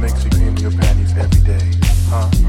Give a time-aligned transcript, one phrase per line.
[0.00, 1.72] makes you clean your panties every day,
[2.08, 2.45] huh?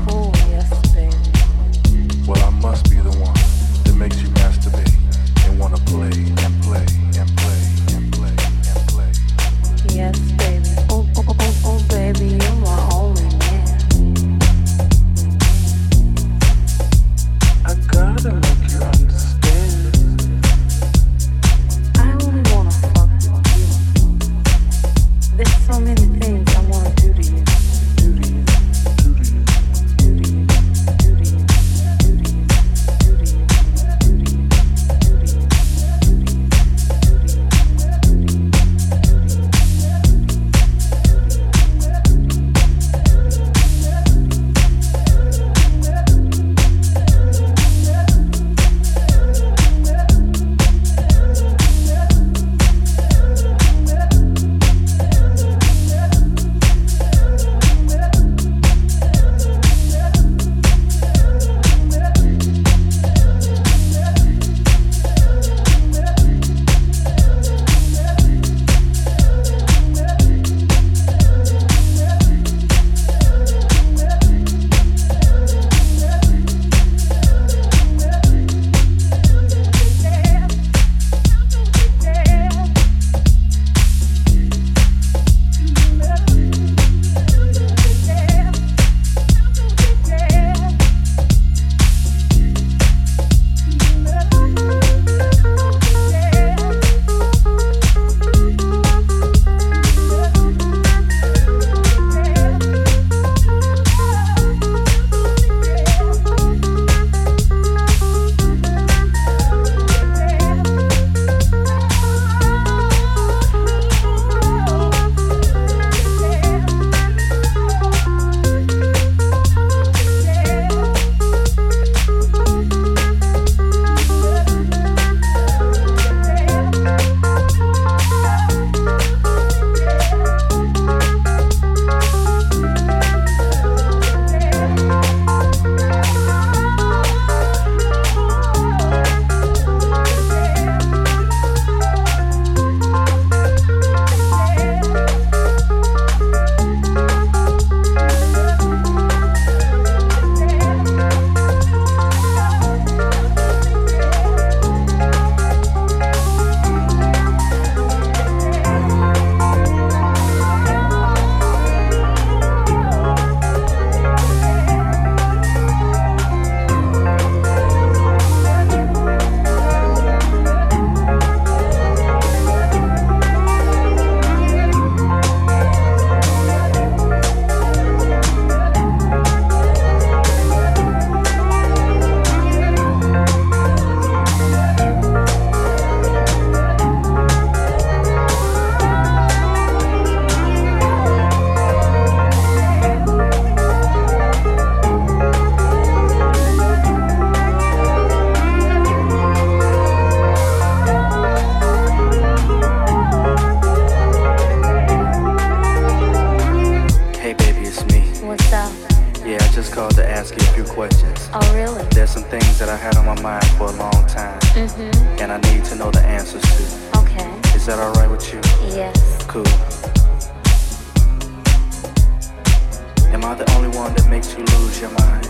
[223.28, 225.26] I the only one that makes you lose your mind?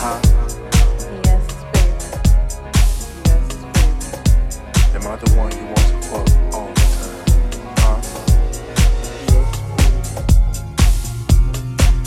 [0.00, 0.18] Huh?
[1.22, 1.98] Yes, baby.
[3.26, 3.44] Yes,
[4.08, 4.96] baby.
[4.96, 7.24] Am I the one you want to quote all the time?
[7.76, 7.98] Huh?
[9.28, 9.50] Yes,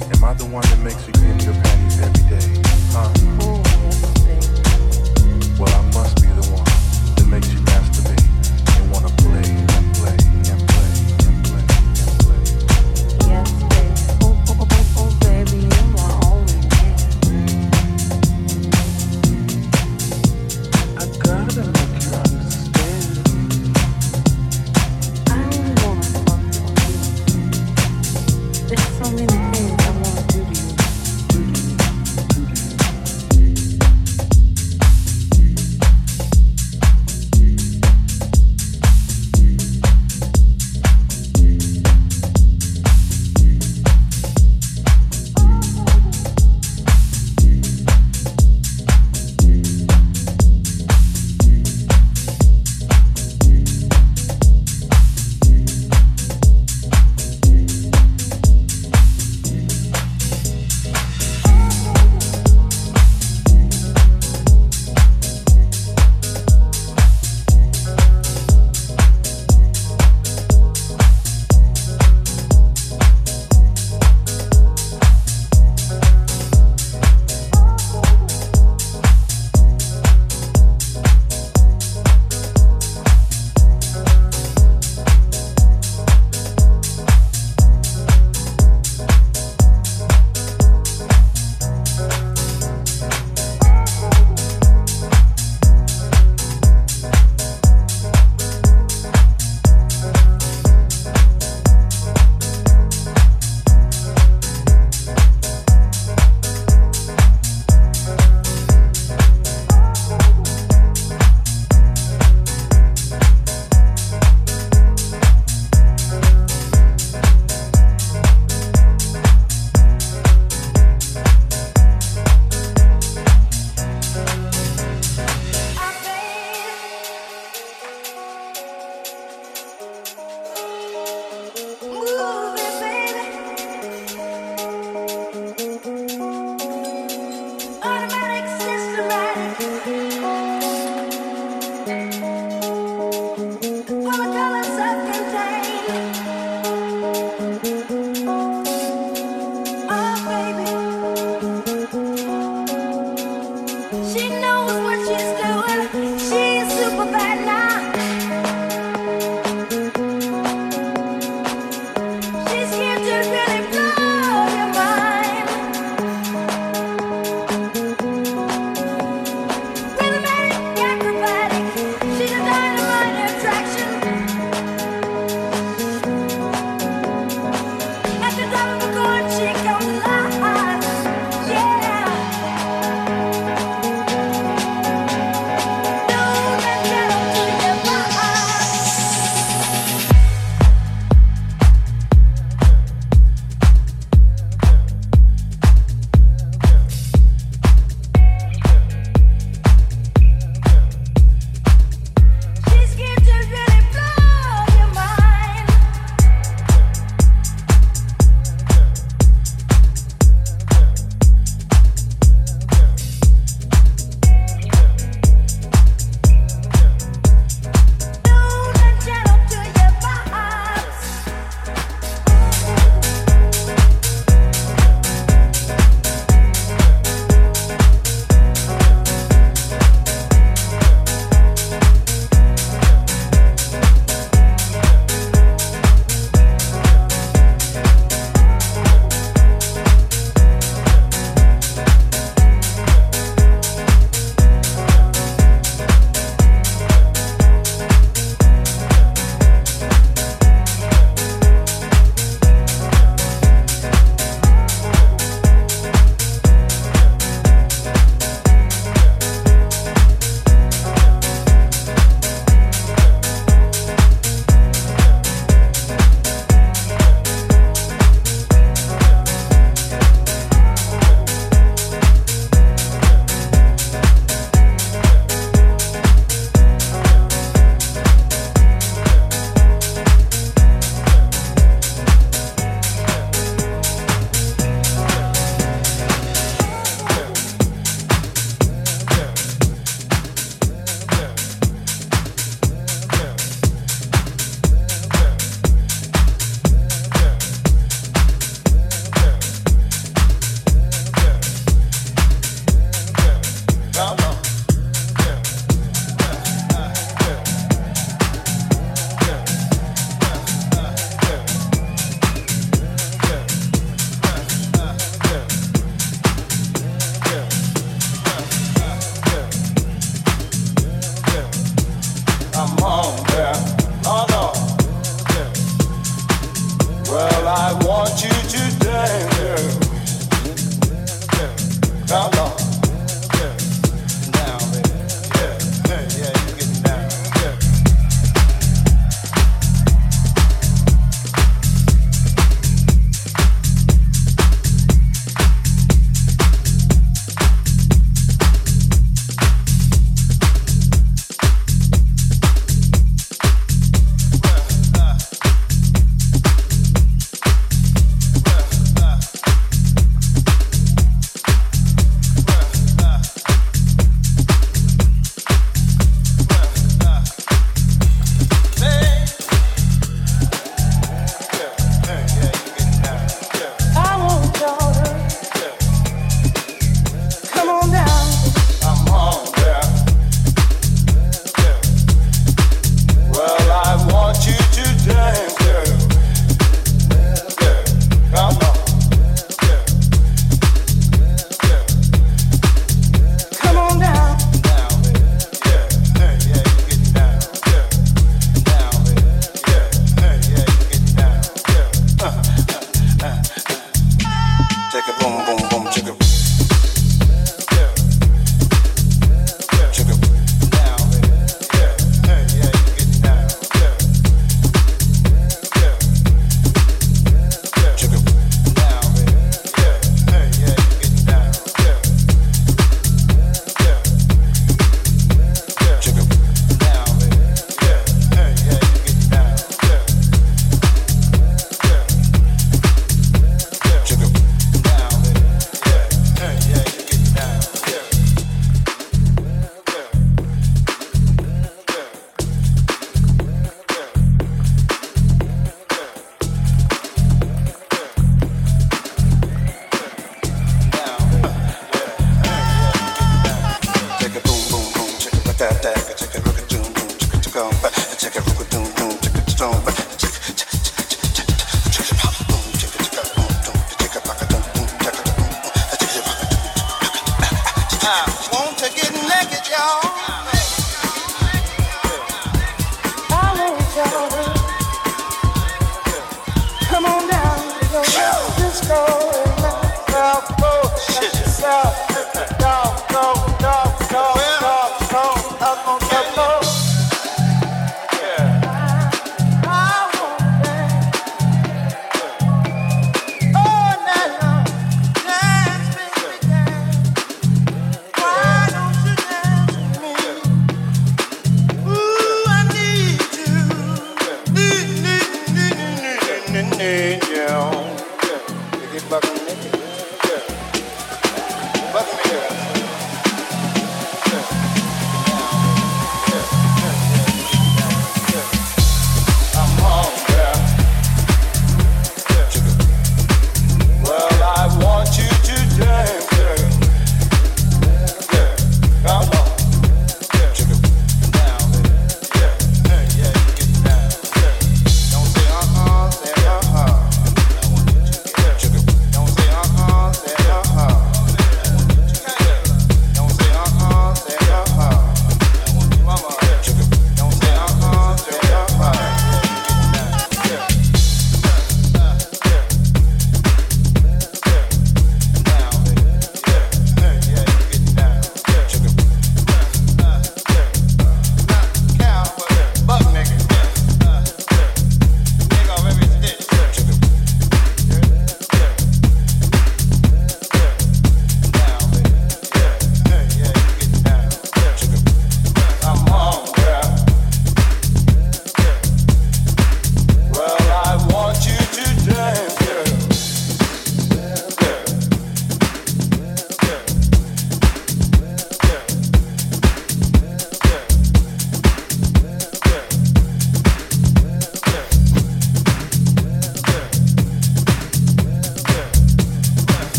[0.00, 0.16] baby.
[0.16, 2.62] Am I the one that makes you give your panties every day?
[2.92, 3.35] Huh?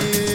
[0.00, 0.31] you.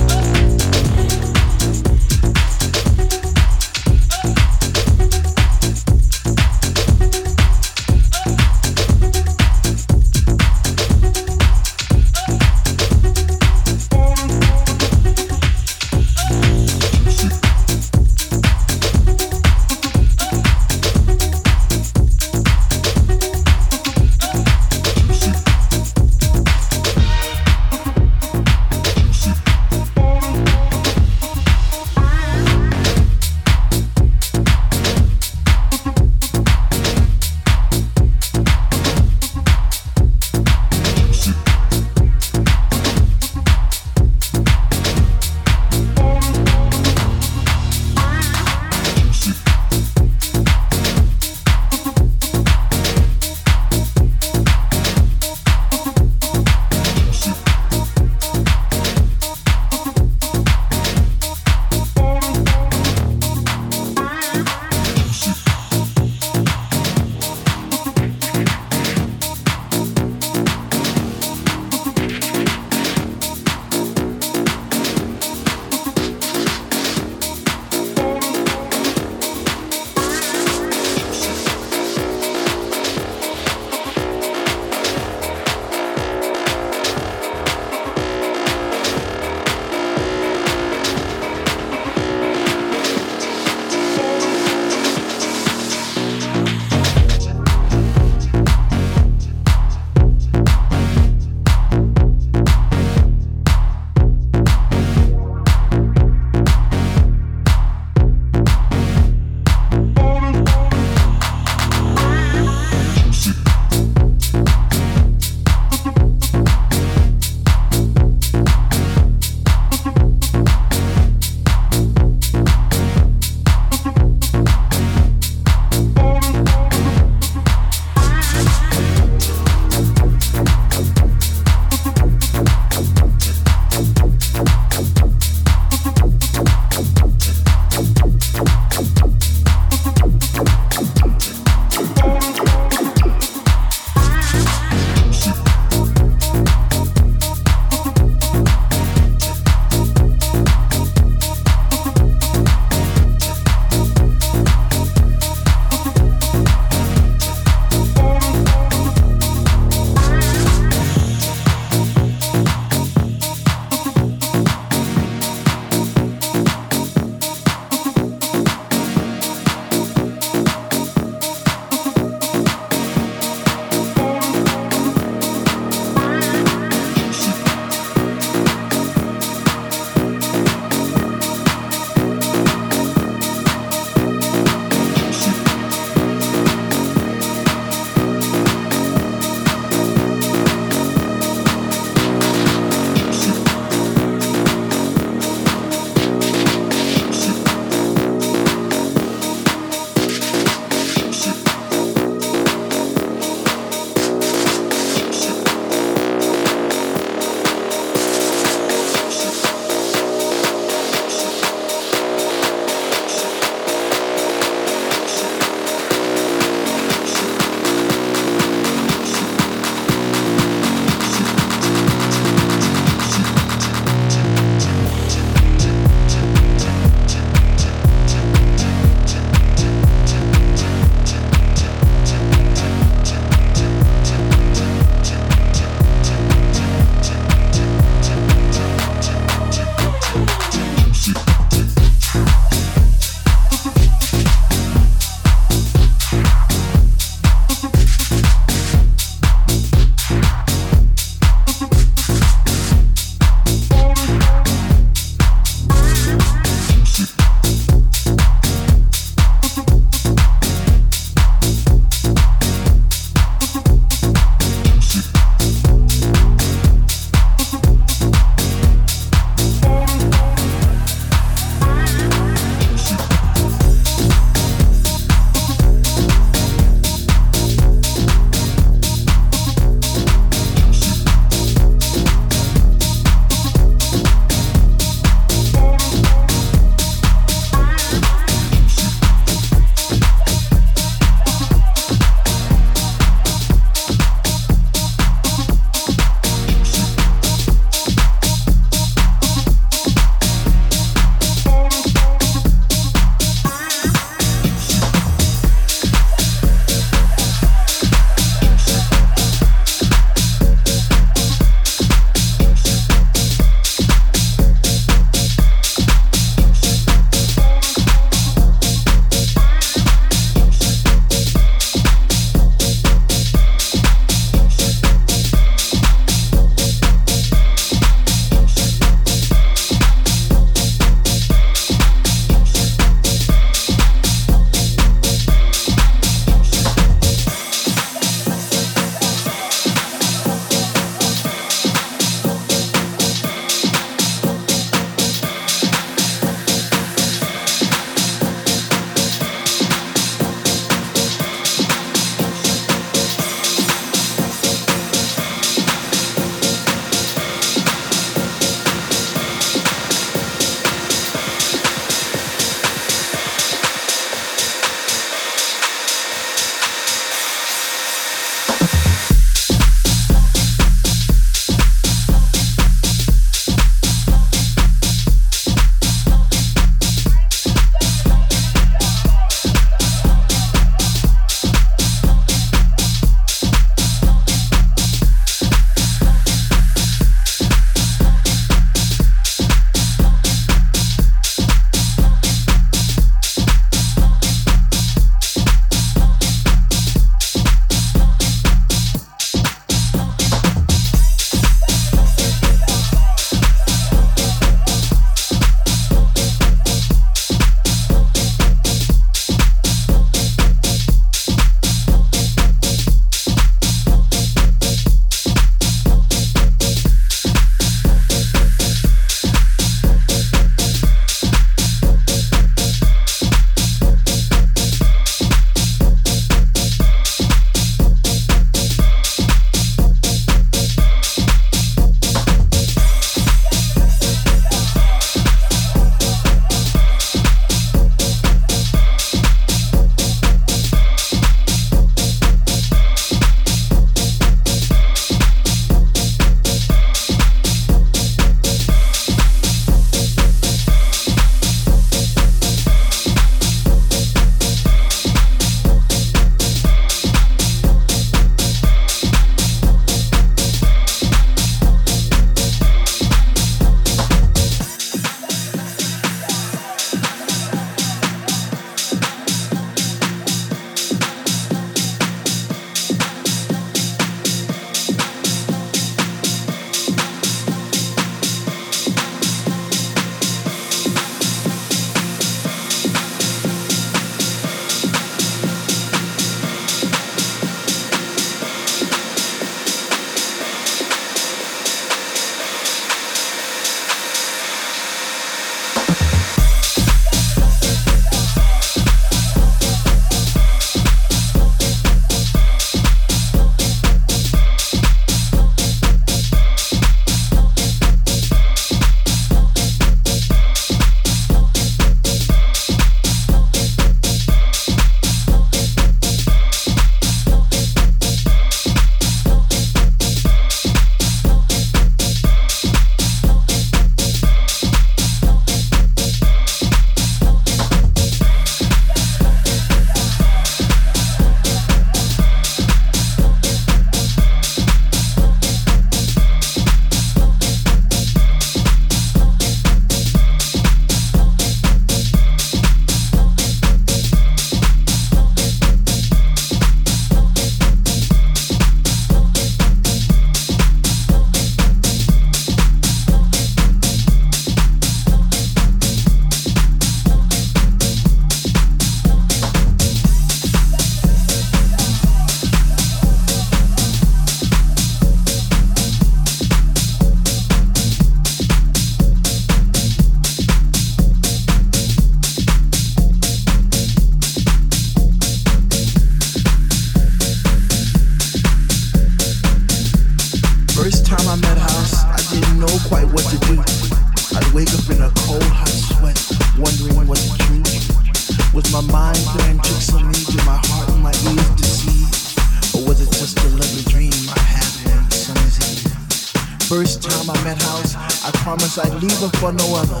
[597.24, 600.00] Time I met House, I promised I'd leave her for no other.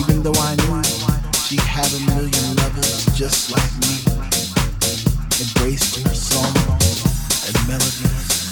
[0.00, 0.82] Even though I knew
[1.46, 3.94] she had a million lovers just like me.
[5.40, 6.54] Embraced her song
[7.46, 8.50] and melodies,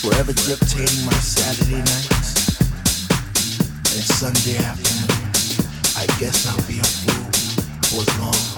[0.00, 2.60] forever dictating my Saturday nights
[3.94, 5.96] and Sunday afternoons.
[5.96, 7.32] I guess I'll be a fool
[7.90, 8.57] for as long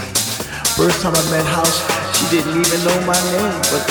[0.81, 1.77] First time I met House,
[2.17, 3.85] she didn't even know my name, but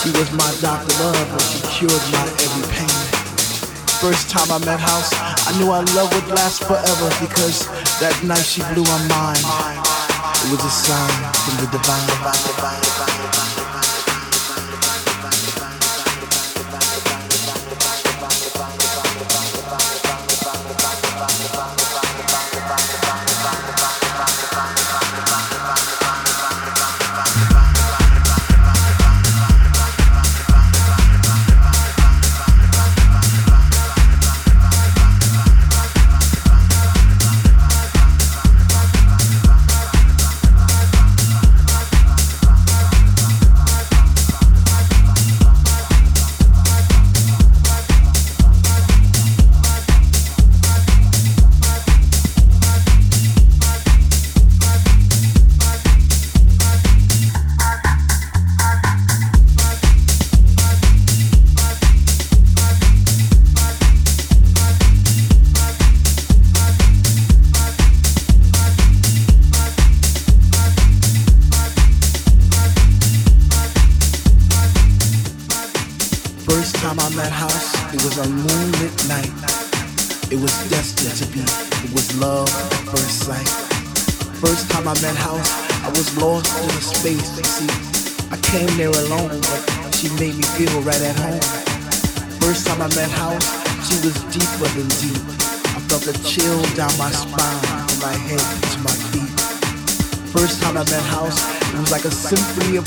[0.00, 2.88] she was my doctor love, and she cured my every pain.
[4.00, 7.68] First time I met House, I knew our love would last forever because
[8.00, 9.44] that night she blew my mind.
[10.40, 11.12] It was a sign
[11.44, 12.08] from the divine.
[12.24, 13.57] First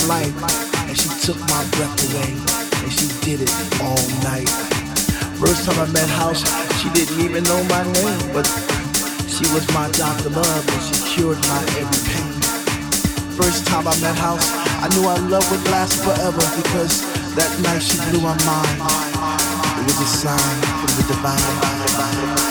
[0.08, 0.34] life,
[0.88, 2.32] and she took my breath away,
[2.84, 4.50] and she did it all night.
[5.38, 6.42] First time I met House,
[6.82, 8.46] she didn't even know my name, but
[9.28, 12.32] she was my doctor love, and she cured my every pain.
[13.38, 14.48] First time I met House,
[14.82, 17.02] I knew our love would last forever because
[17.36, 18.78] that night she blew my mind.
[19.80, 22.51] It was a sign from the divine.